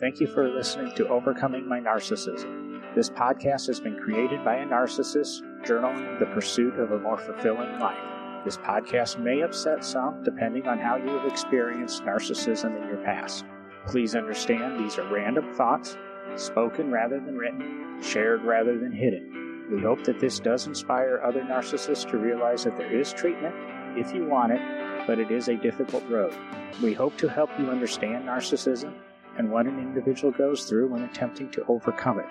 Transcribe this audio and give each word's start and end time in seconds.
Thank 0.00 0.20
you 0.20 0.28
for 0.28 0.48
listening 0.48 0.94
to 0.94 1.08
Overcoming 1.08 1.68
My 1.68 1.80
Narcissism. 1.80 2.94
This 2.94 3.10
podcast 3.10 3.66
has 3.66 3.80
been 3.80 3.98
created 3.98 4.44
by 4.44 4.58
a 4.58 4.64
narcissist 4.64 5.42
journaling 5.64 6.20
the 6.20 6.26
pursuit 6.26 6.78
of 6.78 6.92
a 6.92 7.00
more 7.00 7.18
fulfilling 7.18 7.80
life. 7.80 7.98
This 8.44 8.58
podcast 8.58 9.18
may 9.18 9.40
upset 9.40 9.82
some 9.82 10.22
depending 10.22 10.68
on 10.68 10.78
how 10.78 10.94
you 10.98 11.08
have 11.08 11.26
experienced 11.26 12.04
narcissism 12.04 12.80
in 12.80 12.88
your 12.88 13.04
past. 13.04 13.44
Please 13.86 14.14
understand 14.14 14.78
these 14.78 14.98
are 14.98 15.12
random 15.12 15.52
thoughts, 15.54 15.96
spoken 16.36 16.92
rather 16.92 17.18
than 17.18 17.36
written, 17.36 18.00
shared 18.00 18.44
rather 18.44 18.78
than 18.78 18.92
hidden. 18.92 19.66
We 19.68 19.82
hope 19.82 20.04
that 20.04 20.20
this 20.20 20.38
does 20.38 20.68
inspire 20.68 21.20
other 21.24 21.42
narcissists 21.42 22.08
to 22.12 22.18
realize 22.18 22.62
that 22.62 22.76
there 22.76 22.96
is 22.96 23.12
treatment 23.12 23.56
if 23.98 24.14
you 24.14 24.26
want 24.26 24.52
it, 24.52 24.60
but 25.08 25.18
it 25.18 25.32
is 25.32 25.48
a 25.48 25.56
difficult 25.56 26.08
road. 26.08 26.36
We 26.80 26.94
hope 26.94 27.16
to 27.16 27.28
help 27.28 27.50
you 27.58 27.68
understand 27.68 28.28
narcissism 28.28 28.94
and 29.38 29.50
what 29.50 29.66
an 29.66 29.78
individual 29.78 30.32
goes 30.32 30.64
through 30.64 30.88
when 30.88 31.04
attempting 31.04 31.50
to 31.52 31.64
overcome 31.68 32.18
it. 32.18 32.26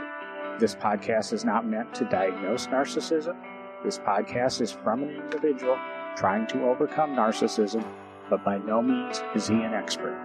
This 0.60 0.76
podcast 0.76 1.34
is 1.34 1.46
not 1.46 1.66
meant 1.66 1.96
to 1.96 2.06
diagnose 2.06 2.68
narcissism. 2.68 3.36
This 3.84 3.98
podcast 3.98 4.62
is 4.62 4.72
from 4.72 5.04
an 5.04 5.10
individual 5.10 5.78
trying 6.16 6.48
to 6.48 6.64
overcome 6.64 7.16
narcissism, 7.16 7.86
but 8.30 8.44
by 8.44 8.58
no 8.58 8.82
means 8.82 9.22
is 9.36 9.48
he 9.48 9.56
an 9.56 9.74
expert. 9.74 10.16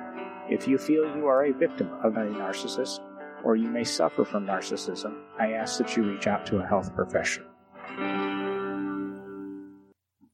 If 0.51 0.67
you 0.67 0.77
feel 0.77 1.05
you 1.17 1.27
are 1.27 1.45
a 1.45 1.53
victim 1.53 1.89
of 2.03 2.17
a 2.17 2.27
narcissist, 2.27 3.01
or 3.45 3.57
you 3.57 3.69
may 3.69 3.85
suffer 3.85 4.25
from 4.25 4.47
narcissism, 4.47 5.15
I 5.39 5.53
ask 5.53 5.79
that 5.79 5.97
you 5.97 6.03
reach 6.03 6.27
out 6.27 6.47
to 6.47 6.59
a 6.59 6.67
health 6.67 6.95
professional. 6.95 7.49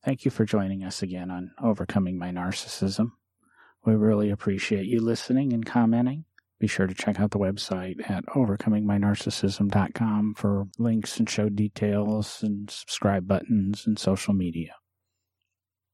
Thank 0.05 0.25
you 0.25 0.31
for 0.31 0.45
joining 0.45 0.85
us 0.85 1.03
again 1.03 1.31
on 1.31 1.51
Overcoming 1.63 2.19
My 2.19 2.31
Narcissism. 2.31 3.13
We 3.85 3.95
really 3.95 4.31
appreciate 4.31 4.87
you 4.87 5.01
listening 5.01 5.53
and 5.53 5.67
commenting. 5.67 6.25
Be 6.61 6.67
sure 6.67 6.89
to 6.89 6.95
check 6.95 7.21
out 7.21 7.31
the 7.31 7.39
website 7.39 8.11
at 8.11 8.27
overcomingmynarcissism.com 8.27 10.35
for 10.35 10.67
links 10.79 11.19
and 11.19 11.31
show 11.31 11.49
details 11.49 12.43
and 12.43 12.69
subscribe 12.69 13.29
buttons 13.29 13.87
and 13.87 13.97
social 13.99 14.35
media. 14.35 14.75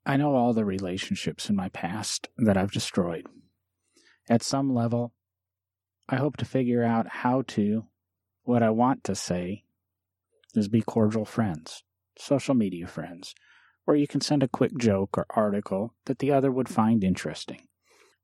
I 0.07 0.17
know 0.17 0.35
all 0.35 0.55
the 0.55 0.65
relationships 0.65 1.51
in 1.51 1.57
my 1.57 1.69
past 1.69 2.29
that 2.39 2.57
I've 2.57 2.73
destroyed. 2.73 3.27
At 4.29 4.43
some 4.43 4.75
level, 4.75 5.13
I 6.09 6.17
hope 6.17 6.39
to 6.39 6.47
figure 6.47 6.83
out 6.83 7.09
how 7.09 7.43
to, 7.49 7.85
what 8.43 8.63
I 8.63 8.71
want 8.71 9.05
to 9.05 9.15
say 9.15 9.65
is 10.55 10.69
be 10.69 10.81
cordial 10.81 11.25
friends, 11.25 11.83
social 12.19 12.55
media 12.55 12.87
friends, 12.87 13.35
where 13.85 13.97
you 13.97 14.07
can 14.07 14.21
send 14.21 14.43
a 14.43 14.49
quick 14.49 14.77
joke 14.79 15.19
or 15.19 15.27
article 15.31 15.95
that 16.07 16.21
the 16.21 16.33
other 16.33 16.51
would 16.51 16.69
find 16.69 17.05
interesting. 17.05 17.61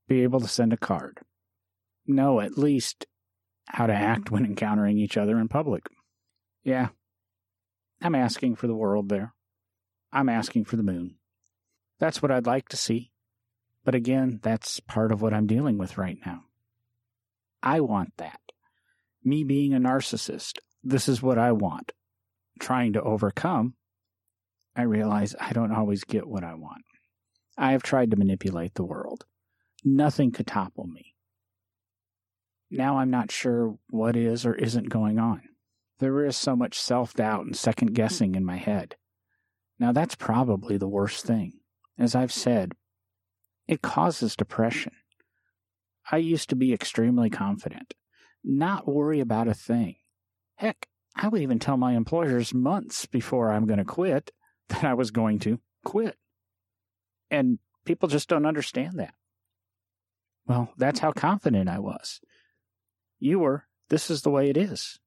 Be 0.07 0.23
able 0.23 0.39
to 0.39 0.47
send 0.47 0.73
a 0.73 0.77
card. 0.77 1.19
Know 2.07 2.39
at 2.39 2.57
least 2.57 3.05
how 3.67 3.87
to 3.87 3.93
act 3.93 4.31
when 4.31 4.45
encountering 4.45 4.97
each 4.97 5.17
other 5.17 5.39
in 5.39 5.47
public. 5.47 5.87
Yeah, 6.63 6.89
I'm 8.01 8.15
asking 8.15 8.55
for 8.55 8.67
the 8.67 8.75
world 8.75 9.09
there. 9.09 9.33
I'm 10.11 10.29
asking 10.29 10.65
for 10.65 10.75
the 10.75 10.83
moon. 10.83 11.15
That's 11.99 12.21
what 12.21 12.31
I'd 12.31 12.47
like 12.47 12.69
to 12.69 12.77
see. 12.77 13.11
But 13.83 13.95
again, 13.95 14.39
that's 14.41 14.79
part 14.79 15.11
of 15.11 15.21
what 15.21 15.33
I'm 15.33 15.47
dealing 15.47 15.77
with 15.77 15.97
right 15.97 16.17
now. 16.25 16.43
I 17.63 17.81
want 17.81 18.13
that. 18.17 18.39
Me 19.23 19.43
being 19.43 19.73
a 19.73 19.79
narcissist, 19.79 20.57
this 20.83 21.07
is 21.07 21.21
what 21.21 21.37
I 21.37 21.51
want. 21.51 21.91
Trying 22.59 22.93
to 22.93 23.01
overcome, 23.01 23.75
I 24.75 24.83
realize 24.83 25.35
I 25.39 25.53
don't 25.53 25.71
always 25.71 26.03
get 26.03 26.27
what 26.27 26.43
I 26.43 26.55
want. 26.55 26.83
I 27.57 27.71
have 27.73 27.83
tried 27.83 28.11
to 28.11 28.17
manipulate 28.17 28.73
the 28.73 28.83
world. 28.83 29.25
Nothing 29.83 30.31
could 30.31 30.47
topple 30.47 30.80
me. 30.80 30.80
Now 32.71 32.99
I'm 32.99 33.11
not 33.11 33.31
sure 33.31 33.77
what 33.89 34.15
is 34.15 34.45
or 34.45 34.55
isn't 34.55 34.89
going 34.89 35.19
on. 35.19 35.41
There 35.99 36.25
is 36.25 36.37
so 36.37 36.55
much 36.55 36.79
self 36.79 37.13
doubt 37.13 37.45
and 37.45 37.55
second 37.55 37.93
guessing 37.93 38.33
in 38.33 38.45
my 38.45 38.55
head. 38.55 38.95
Now 39.77 39.91
that's 39.91 40.15
probably 40.15 40.77
the 40.77 40.87
worst 40.87 41.25
thing. 41.25 41.59
As 41.99 42.15
I've 42.15 42.31
said, 42.31 42.71
it 43.67 43.81
causes 43.81 44.35
depression. 44.35 44.93
I 46.11 46.17
used 46.17 46.49
to 46.49 46.55
be 46.55 46.73
extremely 46.73 47.29
confident, 47.29 47.93
not 48.43 48.87
worry 48.87 49.19
about 49.19 49.47
a 49.47 49.53
thing. 49.53 49.97
Heck, 50.55 50.87
I 51.15 51.27
would 51.27 51.41
even 51.41 51.59
tell 51.59 51.77
my 51.77 51.93
employers 51.93 52.53
months 52.53 53.05
before 53.05 53.51
I'm 53.51 53.67
going 53.67 53.79
to 53.79 53.85
quit 53.85 54.31
that 54.69 54.83
I 54.83 54.93
was 54.93 55.11
going 55.11 55.39
to 55.39 55.59
quit. 55.83 56.15
And 57.29 57.59
people 57.85 58.07
just 58.07 58.29
don't 58.29 58.45
understand 58.45 58.97
that. 58.99 59.13
Well, 60.47 60.73
that's 60.77 60.99
how 60.99 61.11
confident 61.11 61.69
I 61.69 61.79
was. 61.79 62.19
You 63.21 63.37
were, 63.37 63.67
this 63.89 64.09
is 64.09 64.23
the 64.23 64.31
way 64.31 64.49
it 64.49 64.57
is. 64.57 64.99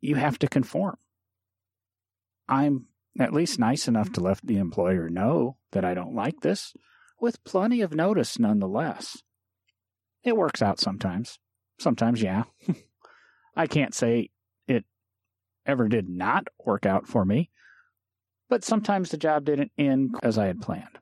You 0.00 0.14
have 0.14 0.38
to 0.38 0.48
conform. 0.48 0.96
I'm 2.48 2.86
at 3.18 3.34
least 3.34 3.58
nice 3.58 3.86
enough 3.86 4.10
to 4.12 4.20
let 4.20 4.40
the 4.42 4.56
employer 4.56 5.10
know 5.10 5.58
that 5.72 5.84
I 5.84 5.92
don't 5.92 6.14
like 6.14 6.40
this, 6.40 6.72
with 7.20 7.44
plenty 7.44 7.82
of 7.82 7.94
notice 7.94 8.38
nonetheless. 8.38 9.22
It 10.24 10.38
works 10.38 10.62
out 10.62 10.80
sometimes. 10.80 11.38
Sometimes, 11.78 12.22
yeah. 12.22 12.44
I 13.56 13.66
can't 13.66 13.94
say 13.94 14.30
it 14.66 14.86
ever 15.66 15.86
did 15.86 16.08
not 16.08 16.48
work 16.64 16.86
out 16.86 17.06
for 17.06 17.26
me, 17.26 17.50
but 18.48 18.64
sometimes 18.64 19.10
the 19.10 19.18
job 19.18 19.44
didn't 19.44 19.72
end 19.76 20.14
as 20.22 20.38
I 20.38 20.46
had 20.46 20.62
planned. 20.62 20.98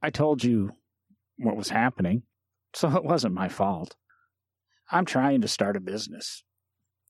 I 0.00 0.10
told 0.10 0.44
you 0.44 0.70
what 1.38 1.56
was 1.56 1.70
happening, 1.70 2.22
so 2.72 2.94
it 2.96 3.04
wasn't 3.04 3.34
my 3.34 3.48
fault. 3.48 3.96
I'm 4.90 5.04
trying 5.04 5.40
to 5.40 5.48
start 5.48 5.76
a 5.76 5.80
business, 5.80 6.42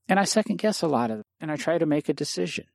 and 0.09 0.19
I 0.19 0.25
second 0.25 0.59
guess 0.59 0.83
a 0.83 0.87
lot 0.87 1.11
of 1.11 1.21
it, 1.21 1.27
and 1.41 1.51
I 1.51 1.57
try 1.57 1.79
to 1.79 1.87
make 1.87 2.09
a 2.09 2.15
decision. 2.15 2.67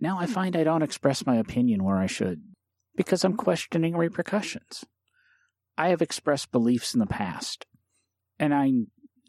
Now 0.00 0.18
I 0.18 0.26
hmm. 0.26 0.32
find 0.32 0.56
I 0.56 0.64
don't 0.64 0.82
express 0.82 1.26
my 1.26 1.36
opinion 1.36 1.84
where 1.84 1.96
I 1.96 2.06
should 2.06 2.42
because 2.96 3.24
I'm 3.24 3.36
questioning 3.36 3.96
repercussions. 3.96 4.84
I 5.76 5.88
have 5.88 6.02
expressed 6.02 6.52
beliefs 6.52 6.94
in 6.94 7.00
the 7.00 7.06
past, 7.06 7.66
and 8.38 8.54
I 8.54 8.70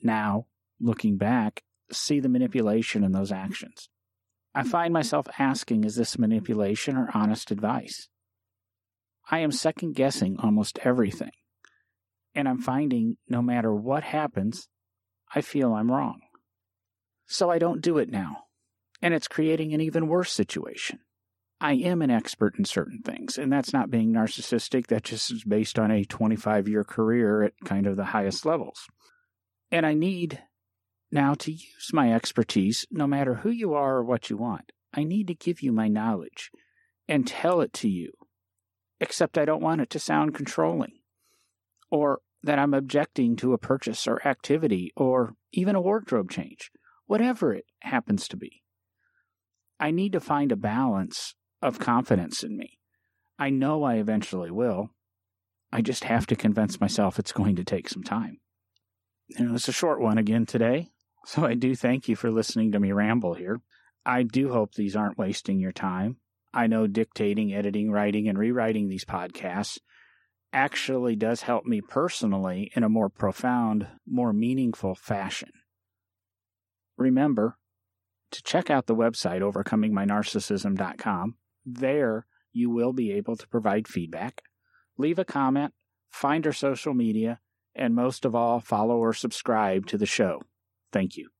now, 0.03 0.45
looking 0.79 1.17
back, 1.17 1.63
see 1.91 2.19
the 2.19 2.29
manipulation 2.29 3.03
in 3.03 3.12
those 3.12 3.31
actions. 3.31 3.89
I 4.53 4.62
hmm. 4.62 4.69
find 4.69 4.94
myself 4.94 5.27
asking, 5.38 5.83
is 5.83 5.95
this 5.95 6.19
manipulation 6.19 6.95
or 6.97 7.09
honest 7.13 7.51
advice? 7.51 8.07
I 9.29 9.39
am 9.39 9.51
second 9.51 9.95
guessing 9.95 10.38
almost 10.39 10.79
everything, 10.83 11.31
and 12.35 12.47
I'm 12.47 12.62
finding 12.62 13.17
no 13.27 13.41
matter 13.41 13.73
what 13.73 14.03
happens, 14.03 14.67
I 15.35 15.41
feel 15.41 15.73
I'm 15.73 15.91
wrong. 15.91 16.22
So 17.28 17.51
I 17.51 17.59
don't 17.59 17.81
do 17.81 17.97
it 17.97 18.09
now, 18.09 18.46
and 19.01 19.13
it's 19.13 19.28
creating 19.28 19.73
an 19.73 19.81
even 19.81 20.07
worse 20.07 20.31
situation. 20.31 21.00
I 21.59 21.73
am 21.73 22.01
an 22.01 22.12
expert 22.12 22.56
in 22.57 22.66
certain 22.66 23.01
things, 23.03 23.38
and 23.38 23.51
that's 23.51 23.74
not 23.74 23.90
being 23.90 24.13
narcissistic. 24.13 24.88
That 24.88 25.03
just 25.03 25.31
is 25.31 25.44
based 25.44 25.78
on 25.78 25.91
a 25.91 26.06
25 26.06 26.68
year 26.68 26.84
career 26.84 27.44
at 27.44 27.53
kind 27.66 27.88
of 27.88 27.97
the 27.97 28.06
highest 28.06 28.45
levels. 28.45 28.88
And 29.72 29.85
I 29.85 29.94
need 29.94 30.41
now 31.12 31.34
to 31.34 31.51
use 31.51 31.90
my 31.91 32.13
expertise, 32.13 32.85
no 32.91 33.07
matter 33.07 33.35
who 33.35 33.50
you 33.50 33.74
are 33.74 33.97
or 33.97 34.03
what 34.03 34.29
you 34.29 34.38
want. 34.38 34.72
I 34.94 35.03
need 35.03 35.28
to 35.28 35.35
give 35.35 35.62
you 35.62 35.72
my 35.72 35.88
knowledge 35.88 36.51
and 37.07 37.28
tell 37.28 37.62
it 37.62 37.74
to 37.74 37.90
you, 37.90 38.12
except 39.00 39.38
I 39.38 39.45
don't 39.45 39.62
want 39.62 39.81
it 39.81 39.90
to 39.91 40.00
sound 40.00 40.35
controlling 40.35 41.00
or 41.90 42.19
that 42.45 42.59
I'm 42.59 42.75
objecting 42.75 43.35
to 43.38 43.53
a 43.53 43.57
purchase 43.57 44.07
or 44.07 44.25
activity 44.25 44.91
or 44.95 45.33
even 45.51 45.75
a 45.75 45.81
wardrobe 45.81 46.29
change, 46.29 46.72
whatever 47.07 47.53
it 47.53 47.66
happens 47.81 48.28
to 48.28 48.38
be. 48.38 48.61
I 49.79 49.89
need 49.89 50.13
to 50.13 50.19
find 50.19 50.51
a 50.51 50.56
balance 50.56 51.33
of 51.63 51.79
confidence 51.79 52.44
in 52.44 52.56
me. 52.56 52.78
I 53.39 53.50
know 53.50 53.83
I 53.83 53.95
eventually 53.95 54.51
will. 54.51 54.91
I 55.72 55.81
just 55.81 56.03
have 56.03 56.28
to 56.28 56.35
convince 56.35 56.79
myself 56.79 57.17
it's 57.17 57.31
going 57.31 57.56
to 57.56 57.63
take 57.63 57.89
some 57.89 58.03
time. 58.03 58.38
And 59.38 59.56
it's 59.56 59.67
a 59.67 59.73
short 59.73 60.00
one 60.00 60.19
again 60.19 60.45
today, 60.45 60.89
so 61.25 61.44
I 61.45 61.56
do 61.56 61.75
thank 61.75 62.07
you 62.07 62.15
for 62.15 62.30
listening 62.30 62.71
to 62.74 62.80
me 62.80 62.91
ramble 62.91 63.33
here. 63.33 63.59
I 64.06 64.21
do 64.21 64.53
hope 64.53 64.74
these 64.74 64.95
aren't 64.95 65.18
wasting 65.18 65.59
your 65.59 65.71
time. 65.71 66.18
I 66.53 66.68
know 66.68 66.86
dictating, 66.86 67.56
editing, 67.56 67.89
writing, 67.89 68.30
and 68.30 68.38
rewriting 68.38 68.88
these 68.88 69.03
podcasts 69.03 69.80
actually 70.56 71.18
does 71.18 71.42
help 71.42 71.66
me 71.66 71.81
personally 71.81 72.72
in 72.75 72.84
a 72.84 72.90
more 72.90 73.10
profound, 73.10 73.88
more 74.07 74.31
meaningful 74.31 74.96
fashion. 74.96 75.50
Remember 76.98 77.57
to 78.31 78.42
check 78.42 78.69
out 78.69 78.88
the 78.88 78.96
website 78.96 79.42
overcomingmynarcissism.com 79.42 81.36
there, 81.66 82.25
you 82.54 82.69
will 82.69 82.94
be 82.94 83.12
able 83.12 83.36
to 83.36 83.48
provide 83.48 83.88
feedback, 83.88 84.44
leave 84.98 85.19
a 85.19 85.25
comment, 85.25 85.74
find 86.10 86.46
our 86.46 86.54
social 86.54 86.94
media, 86.94 87.40
and 87.75 87.94
most 87.94 88.24
of 88.24 88.34
all, 88.34 88.60
follow 88.60 88.98
or 88.98 89.13
subscribe 89.13 89.86
to 89.88 89.98
the 89.98 90.06
show. 90.06 90.42
Thank 90.94 91.18
you. 91.18 91.35